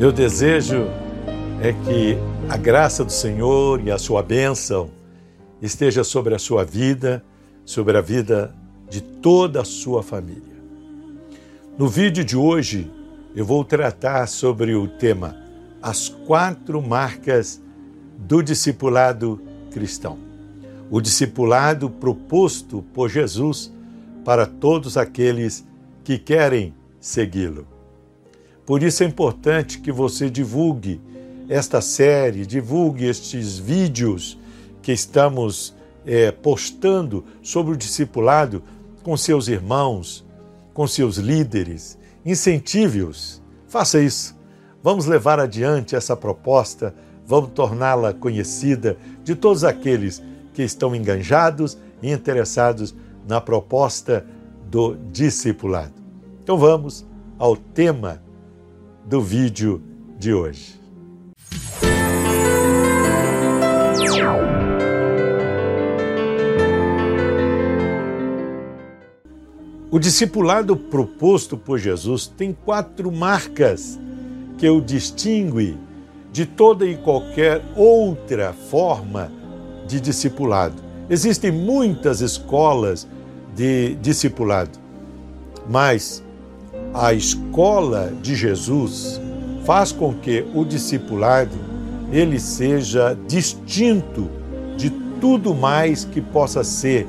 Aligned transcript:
Meu 0.00 0.10
desejo 0.10 0.86
é 1.60 1.74
que 1.74 2.16
a 2.48 2.56
graça 2.56 3.04
do 3.04 3.12
Senhor 3.12 3.86
e 3.86 3.90
a 3.90 3.98
sua 3.98 4.22
bênção 4.22 4.88
esteja 5.60 6.02
sobre 6.02 6.34
a 6.34 6.38
sua 6.38 6.64
vida, 6.64 7.22
sobre 7.66 7.98
a 7.98 8.00
vida 8.00 8.56
de 8.88 9.02
toda 9.02 9.60
a 9.60 9.64
sua 9.64 10.02
família. 10.02 10.56
No 11.76 11.86
vídeo 11.86 12.24
de 12.24 12.34
hoje, 12.34 12.90
eu 13.36 13.44
vou 13.44 13.62
tratar 13.62 14.26
sobre 14.26 14.74
o 14.74 14.88
tema 14.88 15.36
As 15.82 16.08
quatro 16.08 16.80
marcas 16.80 17.60
do 18.16 18.40
discipulado 18.40 19.38
cristão. 19.70 20.18
O 20.90 20.98
discipulado 20.98 21.90
proposto 21.90 22.82
por 22.94 23.10
Jesus 23.10 23.70
para 24.24 24.46
todos 24.46 24.96
aqueles 24.96 25.62
que 26.02 26.18
querem 26.18 26.72
segui-lo. 26.98 27.79
Por 28.70 28.84
isso 28.84 29.02
é 29.02 29.06
importante 29.06 29.80
que 29.80 29.90
você 29.90 30.30
divulgue 30.30 31.00
esta 31.48 31.80
série, 31.80 32.46
divulgue 32.46 33.04
estes 33.04 33.58
vídeos 33.58 34.38
que 34.80 34.92
estamos 34.92 35.74
é, 36.06 36.30
postando 36.30 37.24
sobre 37.42 37.72
o 37.74 37.76
discipulado 37.76 38.62
com 39.02 39.16
seus 39.16 39.48
irmãos, 39.48 40.24
com 40.72 40.86
seus 40.86 41.16
líderes. 41.16 41.98
Incentive-os. 42.24 43.42
Faça 43.66 44.00
isso. 44.00 44.36
Vamos 44.80 45.04
levar 45.06 45.40
adiante 45.40 45.96
essa 45.96 46.16
proposta, 46.16 46.94
vamos 47.26 47.50
torná-la 47.50 48.14
conhecida 48.14 48.96
de 49.24 49.34
todos 49.34 49.64
aqueles 49.64 50.22
que 50.54 50.62
estão 50.62 50.94
enganjados 50.94 51.76
e 52.00 52.12
interessados 52.12 52.94
na 53.26 53.40
proposta 53.40 54.24
do 54.70 54.94
discipulado. 55.10 55.94
Então 56.40 56.56
vamos 56.56 57.04
ao 57.36 57.56
tema 57.56 58.29
do 59.04 59.20
vídeo 59.20 59.82
de 60.18 60.32
hoje. 60.32 60.80
O 69.92 69.98
discipulado 69.98 70.76
proposto 70.76 71.56
por 71.56 71.78
Jesus 71.78 72.26
tem 72.26 72.52
quatro 72.52 73.10
marcas 73.10 73.98
que 74.56 74.68
o 74.68 74.80
distingue 74.80 75.76
de 76.32 76.46
toda 76.46 76.86
e 76.86 76.96
qualquer 76.96 77.60
outra 77.74 78.52
forma 78.52 79.32
de 79.88 80.00
discipulado. 80.00 80.80
Existem 81.08 81.50
muitas 81.50 82.20
escolas 82.20 83.08
de 83.56 83.96
discipulado, 83.96 84.78
mas 85.68 86.22
a 86.92 87.12
escola 87.12 88.12
de 88.20 88.34
Jesus 88.34 89.20
faz 89.64 89.92
com 89.92 90.12
que 90.12 90.44
o 90.54 90.64
discipulado 90.64 91.56
ele 92.10 92.40
seja 92.40 93.16
distinto 93.28 94.28
de 94.76 94.90
tudo 95.20 95.54
mais 95.54 96.04
que 96.04 96.20
possa 96.20 96.64
ser 96.64 97.06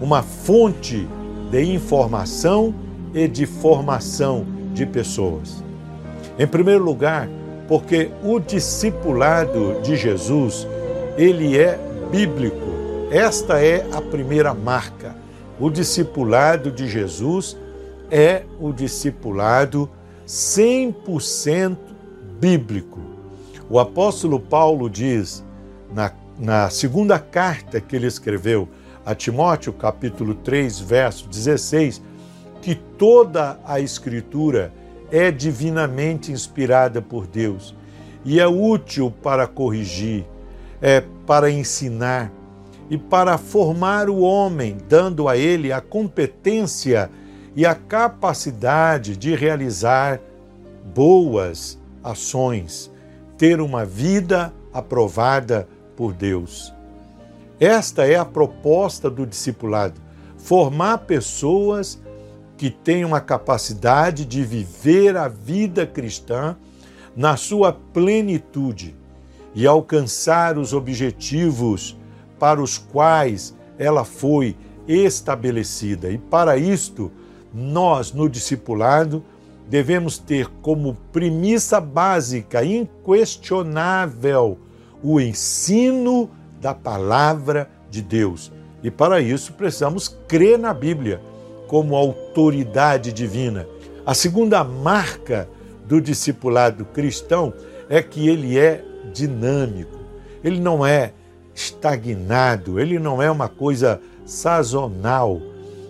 uma 0.00 0.22
fonte 0.22 1.06
de 1.50 1.62
informação 1.62 2.74
e 3.14 3.28
de 3.28 3.46
formação 3.46 4.44
de 4.72 4.86
pessoas. 4.86 5.62
Em 6.38 6.46
primeiro 6.46 6.82
lugar, 6.82 7.28
porque 7.68 8.10
o 8.24 8.40
discipulado 8.40 9.80
de 9.82 9.94
Jesus, 9.94 10.66
ele 11.16 11.56
é 11.56 11.78
bíblico. 12.10 12.56
Esta 13.10 13.62
é 13.62 13.86
a 13.92 14.00
primeira 14.00 14.52
marca. 14.54 15.14
O 15.60 15.70
discipulado 15.70 16.70
de 16.72 16.88
Jesus 16.88 17.56
é 17.56 17.69
o 18.58 18.72
discipulado 18.72 19.88
100% 20.26 21.76
bíblico. 22.40 23.00
O 23.68 23.78
apóstolo 23.78 24.40
Paulo 24.40 24.88
diz 24.90 25.44
na, 25.92 26.12
na 26.38 26.70
segunda 26.70 27.18
carta 27.18 27.80
que 27.80 27.94
ele 27.94 28.06
escreveu 28.06 28.68
a 29.04 29.14
Timóteo, 29.14 29.72
capítulo 29.72 30.34
3, 30.34 30.80
verso 30.80 31.28
16, 31.28 32.02
que 32.60 32.74
toda 32.74 33.58
a 33.64 33.80
Escritura 33.80 34.72
é 35.10 35.30
divinamente 35.30 36.30
inspirada 36.30 37.00
por 37.00 37.26
Deus 37.26 37.74
e 38.24 38.38
é 38.38 38.46
útil 38.46 39.12
para 39.22 39.46
corrigir, 39.46 40.24
é 40.80 41.02
para 41.26 41.50
ensinar 41.50 42.30
e 42.88 42.98
para 42.98 43.38
formar 43.38 44.10
o 44.10 44.20
homem, 44.20 44.76
dando 44.88 45.28
a 45.28 45.36
ele 45.36 45.72
a 45.72 45.80
competência 45.80 47.10
e 47.54 47.66
a 47.66 47.74
capacidade 47.74 49.16
de 49.16 49.34
realizar 49.34 50.20
boas 50.94 51.78
ações, 52.02 52.90
ter 53.36 53.60
uma 53.60 53.84
vida 53.84 54.52
aprovada 54.72 55.68
por 55.96 56.12
Deus. 56.12 56.72
Esta 57.58 58.06
é 58.06 58.16
a 58.16 58.24
proposta 58.24 59.10
do 59.10 59.26
discipulado: 59.26 60.00
formar 60.38 60.98
pessoas 60.98 62.00
que 62.56 62.70
tenham 62.70 63.14
a 63.14 63.20
capacidade 63.20 64.24
de 64.24 64.44
viver 64.44 65.16
a 65.16 65.28
vida 65.28 65.86
cristã 65.86 66.56
na 67.16 67.36
sua 67.36 67.72
plenitude 67.72 68.94
e 69.54 69.66
alcançar 69.66 70.56
os 70.56 70.72
objetivos 70.72 71.96
para 72.38 72.62
os 72.62 72.78
quais 72.78 73.54
ela 73.78 74.04
foi 74.04 74.56
estabelecida. 74.86 76.10
E 76.10 76.18
para 76.18 76.56
isto, 76.56 77.10
nós, 77.52 78.12
no 78.12 78.28
discipulado, 78.28 79.24
devemos 79.68 80.18
ter 80.18 80.48
como 80.62 80.96
premissa 81.12 81.80
básica, 81.80 82.64
inquestionável, 82.64 84.58
o 85.02 85.20
ensino 85.20 86.30
da 86.60 86.74
palavra 86.74 87.70
de 87.90 88.02
Deus. 88.02 88.52
E 88.82 88.90
para 88.90 89.20
isso 89.20 89.52
precisamos 89.52 90.08
crer 90.26 90.58
na 90.58 90.74
Bíblia 90.74 91.20
como 91.68 91.94
autoridade 91.94 93.12
divina. 93.12 93.66
A 94.04 94.14
segunda 94.14 94.64
marca 94.64 95.48
do 95.86 96.00
discipulado 96.00 96.84
cristão 96.84 97.52
é 97.88 98.02
que 98.02 98.28
ele 98.28 98.58
é 98.58 98.84
dinâmico. 99.12 99.98
Ele 100.42 100.58
não 100.58 100.84
é 100.84 101.12
estagnado, 101.54 102.80
ele 102.80 102.98
não 102.98 103.22
é 103.22 103.30
uma 103.30 103.48
coisa 103.48 104.00
sazonal 104.24 105.40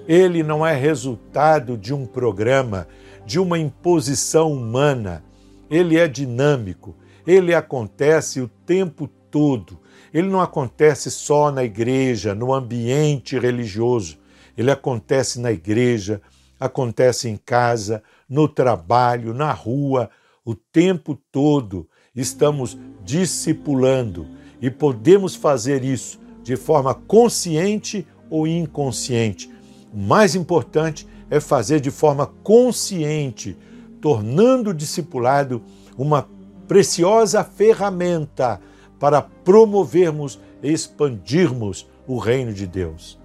ele 0.07 0.43
não 0.43 0.67
é 0.67 0.75
resultado 0.75 1.77
de 1.77 1.95
um 1.95 2.07
programa, 2.07 2.87
de 3.25 3.39
uma 3.39 3.59
imposição 3.59 4.53
humana. 4.53 5.25
Ele 5.71 5.97
é 5.97 6.09
dinâmico, 6.09 6.97
ele 7.27 7.55
acontece 7.55 8.41
o 8.41 8.49
tempo 8.49 9.09
todo. 9.31 9.79
Ele 10.13 10.29
não 10.29 10.41
acontece 10.41 11.11
só 11.11 11.51
na 11.53 11.63
igreja, 11.63 12.35
no 12.35 12.53
ambiente 12.53 13.39
religioso. 13.39 14.19
Ele 14.59 14.71
acontece 14.71 15.41
na 15.41 15.53
igreja, 15.53 16.21
acontece 16.59 17.29
em 17.29 17.37
casa, 17.37 18.03
no 18.29 18.49
trabalho, 18.49 19.33
na 19.33 19.53
rua, 19.53 20.11
o 20.45 20.55
tempo 20.55 21.17
todo. 21.31 21.89
Estamos 22.15 22.77
discipulando 23.05 24.27
e 24.61 24.71
podemos 24.71 25.37
fazer 25.37 25.85
isso 25.85 26.19
de 26.43 26.57
forma 26.57 26.95
consciente 26.95 28.07
ou 28.29 28.47
inconsciente 28.47 29.50
o 29.93 29.99
mais 29.99 30.35
importante 30.35 31.07
é 31.29 31.41
fazer 31.41 31.81
de 31.81 31.91
forma 31.91 32.27
consciente, 32.43 33.57
tornando 34.01 34.71
o 34.71 34.75
discipulado 34.75 35.63
uma 35.97 36.29
preciosa 36.67 37.43
ferramenta 37.45 38.61
para 38.99 39.21
promovermos 39.23 40.41
e 40.63 40.73
expandirmos 40.73 41.89
o 42.07 42.19
reino 42.19 42.53
de 42.53 42.67
Deus. 42.67 43.19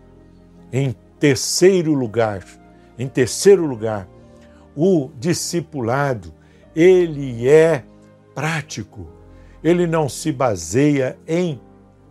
Em 0.71 0.95
terceiro 1.19 1.93
lugar, 1.93 2.43
em 2.97 3.07
terceiro 3.07 3.65
lugar, 3.65 4.07
o 4.75 5.09
discipulado, 5.19 6.33
ele 6.75 7.47
é 7.47 7.83
prático. 8.33 9.07
Ele 9.63 9.87
não 9.87 10.09
se 10.09 10.31
baseia 10.31 11.17
em 11.27 11.59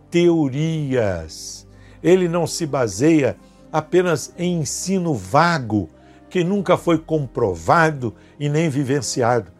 teorias. 0.09 1.67
Ele 2.01 2.27
não 2.27 2.45
se 2.47 2.65
baseia 2.65 3.37
apenas 3.75 4.33
em 4.37 4.61
ensino 4.61 5.13
vago, 5.13 5.89
que 6.29 6.45
nunca 6.45 6.77
foi 6.77 6.97
comprovado 6.97 8.15
e 8.39 8.47
nem 8.47 8.69
vivenciado. 8.69 9.51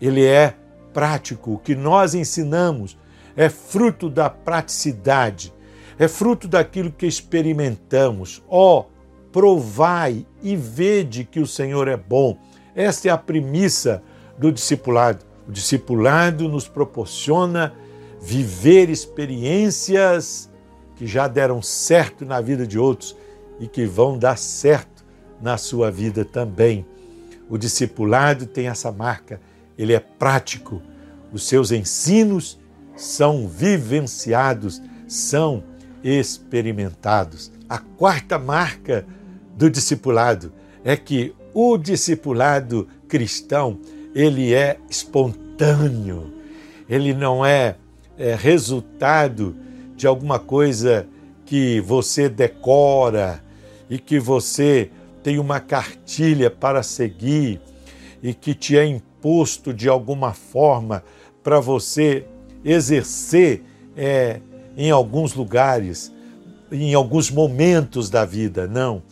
Ele 0.00 0.24
é 0.24 0.54
prático, 0.90 1.52
o 1.52 1.58
que 1.58 1.74
nós 1.74 2.14
ensinamos 2.14 2.96
é 3.36 3.50
fruto 3.50 4.08
da 4.08 4.30
praticidade, 4.30 5.52
é 5.98 6.08
fruto 6.08 6.48
daquilo 6.48 6.90
que 6.90 7.06
experimentamos. 7.06 8.42
Ó, 8.48 8.78
oh, 8.78 8.84
provai 9.30 10.24
e 10.42 10.56
vede 10.56 11.24
que 11.24 11.38
o 11.38 11.46
Senhor 11.46 11.88
é 11.88 11.96
bom. 11.96 12.38
Esta 12.74 13.08
é 13.08 13.10
a 13.10 13.18
premissa 13.18 14.02
do 14.38 14.50
discipulado. 14.50 15.26
O 15.46 15.52
discipulado 15.52 16.48
nos 16.48 16.66
proporciona 16.66 17.74
viver 18.18 18.88
experiências 18.88 20.50
que 20.96 21.06
já 21.06 21.28
deram 21.28 21.60
certo 21.60 22.24
na 22.24 22.40
vida 22.40 22.66
de 22.66 22.78
outros 22.78 23.14
e 23.60 23.66
que 23.66 23.86
vão 23.86 24.18
dar 24.18 24.36
certo 24.36 25.04
na 25.40 25.56
sua 25.56 25.90
vida 25.90 26.24
também. 26.24 26.86
O 27.48 27.56
discipulado 27.56 28.46
tem 28.46 28.68
essa 28.68 28.92
marca, 28.92 29.40
ele 29.76 29.92
é 29.92 30.00
prático, 30.00 30.82
Os 31.30 31.46
seus 31.46 31.70
ensinos 31.70 32.58
são 32.96 33.46
vivenciados, 33.46 34.80
são 35.06 35.62
experimentados. 36.02 37.52
A 37.68 37.78
quarta 37.78 38.38
marca 38.38 39.04
do 39.54 39.68
discipulado 39.68 40.50
é 40.82 40.96
que 40.96 41.34
o 41.52 41.76
discipulado 41.76 42.88
cristão, 43.08 43.78
ele 44.14 44.54
é 44.54 44.78
espontâneo. 44.88 46.32
Ele 46.88 47.12
não 47.12 47.44
é, 47.44 47.76
é 48.16 48.34
resultado 48.34 49.54
de 49.96 50.06
alguma 50.06 50.38
coisa 50.38 51.06
que 51.44 51.80
você 51.80 52.28
decora 52.28 53.42
e 53.88 53.98
que 53.98 54.18
você 54.18 54.90
tem 55.22 55.38
uma 55.38 55.60
cartilha 55.60 56.50
para 56.50 56.82
seguir 56.82 57.60
e 58.22 58.34
que 58.34 58.54
te 58.54 58.76
é 58.76 58.84
imposto 58.84 59.72
de 59.72 59.88
alguma 59.88 60.32
forma 60.32 61.02
para 61.42 61.60
você 61.60 62.24
exercer 62.64 63.62
é, 63.96 64.40
em 64.76 64.90
alguns 64.90 65.34
lugares, 65.34 66.12
em 66.70 66.94
alguns 66.94 67.30
momentos 67.30 68.10
da 68.10 68.24
vida. 68.24 68.66
Não. 68.66 69.02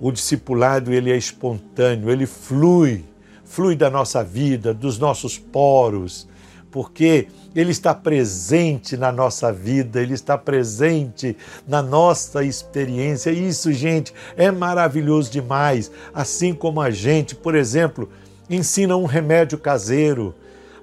O 0.00 0.12
discipulado 0.12 0.92
ele 0.92 1.10
é 1.10 1.16
espontâneo, 1.16 2.10
ele 2.10 2.26
flui, 2.26 3.04
flui 3.44 3.74
da 3.74 3.88
nossa 3.88 4.22
vida, 4.22 4.74
dos 4.74 4.98
nossos 4.98 5.38
poros, 5.38 6.28
porque 6.70 7.28
ele 7.56 7.70
está 7.70 7.94
presente 7.94 8.98
na 8.98 9.10
nossa 9.10 9.50
vida, 9.50 10.00
ele 10.02 10.12
está 10.12 10.36
presente 10.36 11.34
na 11.66 11.82
nossa 11.82 12.44
experiência. 12.44 13.30
Isso, 13.30 13.72
gente, 13.72 14.12
é 14.36 14.50
maravilhoso 14.50 15.30
demais. 15.30 15.90
Assim 16.12 16.52
como 16.52 16.82
a 16.82 16.90
gente, 16.90 17.34
por 17.34 17.54
exemplo, 17.54 18.10
ensina 18.50 18.94
um 18.94 19.06
remédio 19.06 19.56
caseiro, 19.56 20.34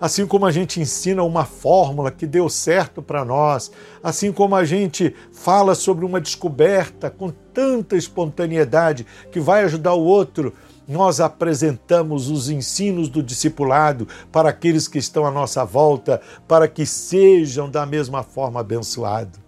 assim 0.02 0.26
como 0.26 0.48
a 0.48 0.52
gente 0.52 0.82
ensina 0.82 1.22
uma 1.22 1.46
fórmula 1.46 2.10
que 2.10 2.26
deu 2.26 2.50
certo 2.50 3.04
para 3.04 3.24
nós, 3.24 3.72
assim 4.02 4.32
como 4.32 4.56
a 4.56 4.66
gente 4.66 5.16
fala 5.32 5.76
sobre 5.76 6.04
uma 6.04 6.20
descoberta 6.20 7.08
com 7.10 7.32
tanta 7.54 7.96
espontaneidade 7.96 9.06
que 9.32 9.40
vai 9.40 9.64
ajudar 9.64 9.94
o 9.94 10.04
outro, 10.04 10.54
nós 10.88 11.20
apresentamos 11.20 12.30
os 12.30 12.50
ensinos 12.50 13.10
do 13.10 13.24
discipulado 13.24 14.08
para 14.32 14.50
aqueles 14.50 14.88
que 14.88 14.98
estão 14.98 15.26
à 15.26 15.32
nossa 15.32 15.64
volta, 15.64 16.22
para 16.48 16.68
que 16.68 16.86
sejam 16.86 17.70
da 17.70 17.86
mesma 17.86 18.24
forma 18.24 18.60
abençoados. 18.60 19.40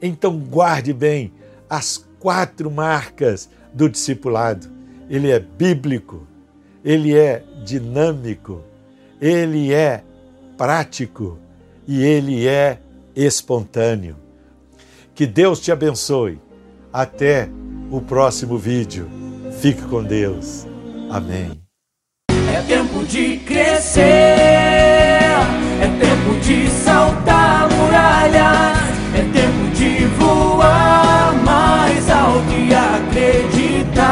Então, 0.00 0.38
guarde 0.38 0.92
bem 0.92 1.32
as 1.68 2.04
quatro 2.18 2.70
marcas 2.70 3.48
do 3.72 3.88
discipulado. 3.88 4.68
Ele 5.08 5.30
é 5.30 5.38
bíblico, 5.38 6.26
ele 6.84 7.16
é 7.16 7.42
dinâmico, 7.64 8.62
ele 9.20 9.72
é 9.72 10.02
prático 10.56 11.38
e 11.86 12.02
ele 12.02 12.46
é 12.46 12.78
espontâneo. 13.14 14.16
Que 15.14 15.26
Deus 15.26 15.60
te 15.60 15.70
abençoe. 15.70 16.40
Até 16.92 17.48
o 17.90 18.00
próximo 18.00 18.56
vídeo. 18.56 19.08
Fique 19.60 19.82
com 19.82 20.02
Deus. 20.02 20.66
Amém. 21.14 21.50
É 22.52 22.60
tempo 22.66 23.04
de 23.04 23.36
crescer, 23.46 24.02
é 24.02 25.86
tempo 26.00 26.34
de 26.40 26.68
saltar 26.68 27.68
muralhas, 27.70 28.78
é 29.14 29.22
tempo 29.32 29.70
de 29.76 30.06
voar 30.18 31.32
mais 31.44 32.10
alto 32.10 32.52
e 32.52 32.74
acreditar. 32.74 34.08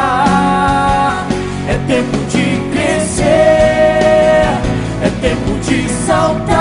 É 1.67 1.77
tempo 1.87 2.17
de 2.31 2.61
crescer, 2.71 3.25
é 5.01 5.09
tempo 5.21 5.59
de 5.59 5.89
saltar. 6.05 6.53